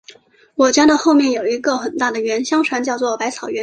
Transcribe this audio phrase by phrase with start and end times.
[0.55, 3.59] 我家的后面有一个很大的园，相传叫作百草园